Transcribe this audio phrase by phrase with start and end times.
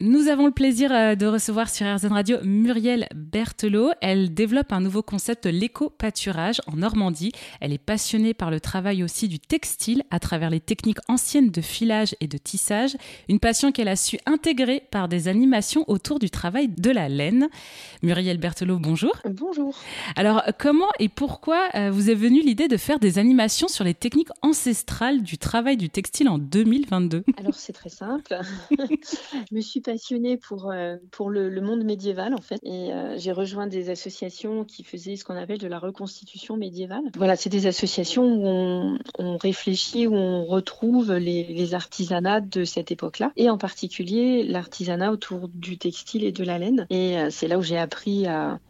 [0.00, 3.90] Nous avons le plaisir euh, de recevoir sur RZN Radio Muriel Berthelot.
[4.00, 7.32] Elle développe un nouveau concept, l'éco-pâturage en Normandie.
[7.60, 11.60] Elle est passionnée par le travail aussi du textile à travers les techniques anciennes de
[11.60, 12.96] filage et de tissage.
[13.28, 17.48] Une passion qu'elle a su intégrer par des animations autour du travail de la laine.
[18.04, 19.16] Muriel Berthelot, bonjour.
[19.28, 19.76] Bonjour.
[20.14, 23.94] Alors, comment et pourquoi euh, vous est venue l'idée de faire des animations sur les
[23.94, 28.38] techniques ancestrales du travail du textile en 2022 Alors, c'est très simple.
[28.70, 32.60] Je me suis passionnée pour, euh, pour le, monde médiéval, en fait.
[32.62, 37.04] Et euh, j'ai rejoint des associations qui faisaient ce qu'on appelle de la reconstitution médiévale.
[37.16, 42.90] Voilà, c'est des associations où on, réfléchit, où on retrouve les, les artisanats de cette
[42.90, 43.32] époque-là.
[43.36, 46.86] Et en particulier, l'artisanat autour du textile et de la laine.
[46.90, 48.60] Et euh, c'est là où j'ai appris à,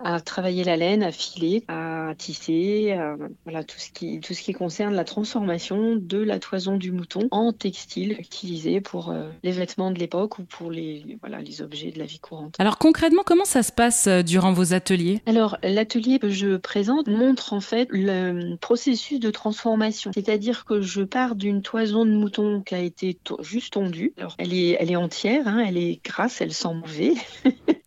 [0.00, 2.96] à travailler la laine, à filer, à tisser,
[3.44, 7.28] voilà tout ce qui tout ce qui concerne la transformation de la toison du mouton
[7.30, 11.90] en textile utilisé pour euh, les vêtements de l'époque ou pour les voilà les objets
[11.90, 12.54] de la vie courante.
[12.58, 15.20] Alors concrètement, comment ça se passe euh, durant vos ateliers?
[15.26, 21.02] Alors l'atelier que je présente montre en fait le processus de transformation, c'est-à-dire que je
[21.02, 24.12] pars d'une toison de mouton qui a été juste tondue.
[24.18, 27.14] Alors elle est elle est entière, hein, elle est grasse, elle sent mauvais.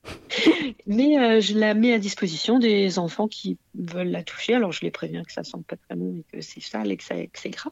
[0.88, 4.54] Mais euh, je la mets à disposition des enfants qui veulent la toucher.
[4.54, 6.98] Alors je les préviens que ça sent pas très bon et que c'est sale et
[6.98, 7.72] que, c'est gras.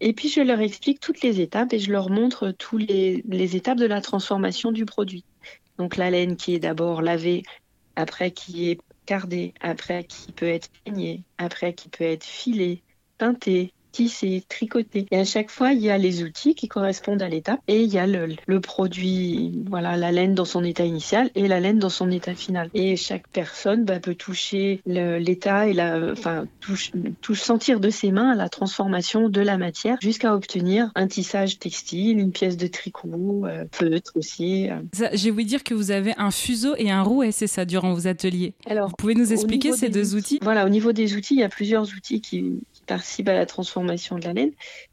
[0.00, 3.56] Et puis je leur explique toutes les étapes et je leur montre toutes les, les
[3.56, 5.24] étapes de la transformation du produit.
[5.78, 7.42] Donc la laine qui est d'abord lavée,
[7.96, 12.82] après qui est cardée, après qui peut être peignée, après qui peut être filée,
[13.18, 15.06] teintée, tisser, tricoter.
[15.10, 17.92] Et à chaque fois, il y a les outils qui correspondent à l'étape et il
[17.92, 21.78] y a le, le, produit, voilà, la laine dans son état initial et la laine
[21.78, 22.70] dans son état final.
[22.74, 28.10] Et chaque personne bah, peut toucher l'état et la, enfin, touche, touche, sentir de ses
[28.10, 33.44] mains la transformation de la matière jusqu'à obtenir un tissage textile, une pièce de tricot,
[33.46, 34.70] euh, feutre aussi.
[34.70, 35.08] Euh.
[35.12, 38.06] J'ai ouï dire que vous avez un fuseau et un rouet, c'est ça, durant vos
[38.06, 38.54] ateliers.
[38.66, 40.38] Alors, vous pouvez nous expliquer ces deux outils, outils?
[40.42, 42.60] Voilà, au niveau des outils, il y a plusieurs outils qui,
[42.92, 44.52] participe à la transformation de la laine.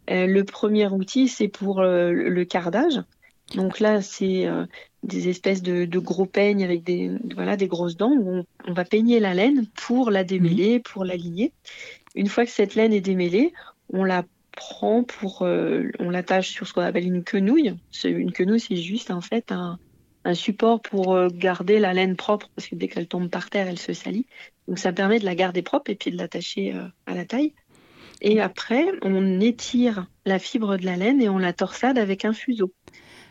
[0.09, 3.01] Euh, le premier outil, c'est pour euh, le cardage.
[3.55, 4.65] Donc là, c'est euh,
[5.03, 9.19] des espèces de, gros peignes avec des, voilà, des grosses dents où on, va peigner
[9.19, 10.83] la laine pour la démêler, mmh.
[10.83, 11.51] pour l'aligner.
[12.15, 13.51] Une fois que cette laine est démêlée,
[13.91, 14.23] on la
[14.53, 17.75] prend pour, on l'attache sur ce qu'on appelle une quenouille.
[18.05, 19.77] Une quenouille, c'est juste en fait un,
[20.23, 23.79] un support pour garder la laine propre parce que dès qu'elle tombe par terre, elle
[23.79, 24.25] se salit.
[24.67, 26.73] Donc ça permet de la garder propre et puis de l'attacher
[27.05, 27.53] à la taille.
[28.21, 32.33] Et après, on étire la fibre de la laine et on la torsade avec un
[32.33, 32.73] fuseau.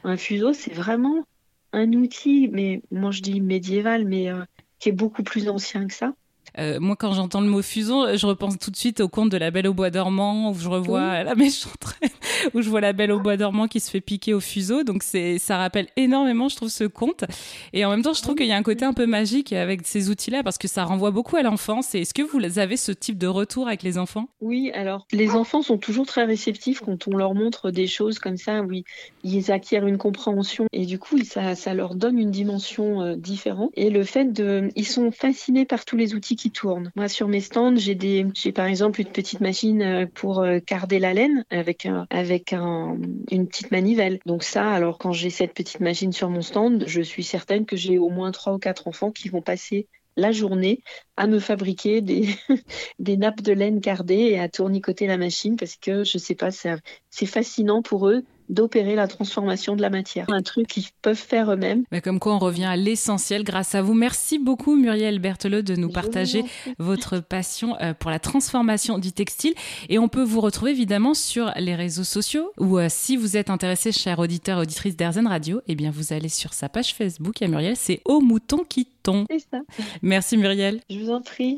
[0.04, 1.24] Un fuseau, c'est vraiment
[1.72, 4.44] un outil, mais moi je dis médiéval, mais euh,
[4.78, 6.14] qui est beaucoup plus ancien que ça.
[6.58, 9.36] Euh, moi, quand j'entends le mot fuseau, je repense tout de suite au conte de
[9.36, 12.10] la Belle au bois dormant, où je revois la méchante reine,
[12.54, 14.82] où je vois la Belle au bois dormant qui se fait piquer au fuseau.
[14.84, 17.24] Donc, c'est, ça rappelle énormément, je trouve, ce conte.
[17.72, 19.86] Et en même temps, je trouve qu'il y a un côté un peu magique avec
[19.86, 21.94] ces outils-là, parce que ça renvoie beaucoup à l'enfance.
[21.94, 24.28] Et est-ce que vous avez ce type de retour avec les enfants?
[24.40, 28.36] Oui, alors, les enfants sont toujours très réceptifs quand on leur montre des choses comme
[28.36, 28.84] ça, oui,
[29.24, 30.66] ils acquièrent une compréhension.
[30.72, 33.70] Et du coup, ça, ça leur donne une dimension euh, différente.
[33.74, 36.90] Et le fait de, ils sont fascinés par tous les outils qui tournent.
[36.96, 40.98] Moi, sur mes stands, j'ai des, par exemple une petite machine euh, pour euh, carder
[40.98, 42.96] la laine avec un, avec un,
[43.30, 44.20] une petite manivelle.
[44.24, 47.76] Donc ça, alors quand j'ai cette petite machine sur mon stand, je suis certaine que
[47.76, 50.82] j'ai au moins trois ou quatre enfants qui vont passer la journée
[51.16, 52.28] à me fabriquer des,
[52.98, 56.50] des nappes de laine cardées et à tournicoter la machine parce que je sais pas,
[56.50, 60.26] c'est fascinant pour eux d'opérer la transformation de la matière.
[60.28, 61.84] Un truc qu'ils peuvent faire eux-mêmes.
[61.92, 63.94] Mais comme quoi, on revient à l'essentiel grâce à vous.
[63.94, 66.44] Merci beaucoup, Muriel Berthelot, de nous partager
[66.78, 69.54] votre passion euh, pour la transformation du textile.
[69.88, 73.50] Et on peut vous retrouver évidemment sur les réseaux sociaux ou euh, si vous êtes
[73.50, 77.48] intéressé, cher auditeur, auditrice d'Airzen Radio, eh bien, vous allez sur sa page Facebook à
[77.48, 77.76] Muriel.
[77.76, 79.26] C'est Au Mouton qui tombe.
[79.30, 79.60] C'est ça.
[80.02, 80.80] Merci, Muriel.
[80.90, 81.56] Je vous en prie.